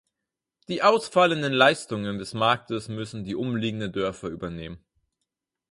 [0.67, 4.83] Die ausfallenden Leistungen des Marktes müssen die umliegenden Dörfer übernehmen.